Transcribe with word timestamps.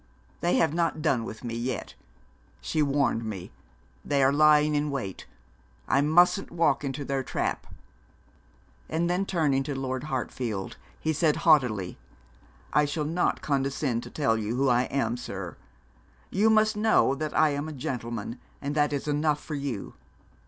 They 0.39 0.55
have 0.55 0.73
not 0.73 1.03
done 1.03 1.23
with 1.25 1.43
me 1.43 1.53
yet; 1.53 1.93
she 2.59 2.81
warned 2.81 3.23
me 3.23 3.51
they 4.03 4.23
are 4.23 4.33
lying 4.33 4.73
in 4.73 4.89
wait; 4.89 5.27
I 5.87 6.01
mustn't 6.01 6.49
walk 6.49 6.83
into 6.83 7.05
their 7.05 7.21
trap.' 7.21 7.67
And 8.89 9.07
then 9.11 9.27
turning 9.27 9.61
to 9.61 9.77
Lord 9.79 10.05
Hartfield, 10.05 10.77
he 10.99 11.13
said, 11.13 11.35
haughtily, 11.45 11.99
'I 12.73 12.85
shall 12.85 13.05
not 13.05 13.43
condescend 13.43 14.01
to 14.01 14.09
tell 14.09 14.39
you 14.39 14.55
who 14.55 14.69
I 14.69 14.85
am, 14.85 15.17
sir. 15.17 15.55
You 16.31 16.49
must 16.49 16.75
know 16.75 17.13
that 17.13 17.37
I 17.37 17.49
am 17.49 17.69
a 17.69 17.71
gentleman, 17.71 18.39
and 18.59 18.73
that 18.73 18.91
is 18.93 19.07
enough 19.07 19.39
for 19.39 19.53
you. 19.53 19.93